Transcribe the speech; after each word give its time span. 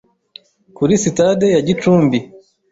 kuri 0.77 0.93
Sitade 1.03 1.45
ya 1.55 1.61
Gicumbi 1.67 2.19